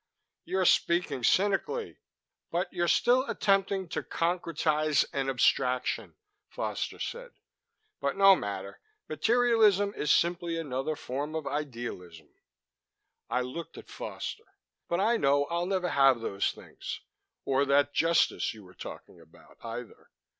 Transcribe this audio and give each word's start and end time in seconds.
"You're 0.45 0.65
speaking 0.65 1.23
cynically 1.23 1.99
but 2.49 2.73
you're 2.73 2.87
still 2.87 3.23
attempting 3.29 3.87
to 3.89 4.01
concretize 4.01 5.05
an 5.13 5.29
abstraction," 5.29 6.15
Foster 6.49 6.97
said. 6.97 7.33
"But 7.99 8.17
no 8.17 8.35
matter 8.35 8.79
materialism 9.07 9.93
is 9.93 10.09
simply 10.09 10.57
another 10.57 10.95
form 10.95 11.35
of 11.35 11.45
idealism." 11.45 12.33
I 13.29 13.41
looked 13.41 13.77
at 13.77 13.91
Foster. 13.91 14.55
"But 14.87 14.99
I 14.99 15.17
know 15.17 15.45
I'll 15.51 15.67
never 15.67 15.89
have 15.89 16.19
those 16.19 16.51
things 16.51 17.01
or 17.45 17.63
that 17.65 17.93
Justice 17.93 18.55
you 18.55 18.63
were 18.63 18.73
talking 18.73 19.21
about, 19.21 19.59
either. 19.63 20.09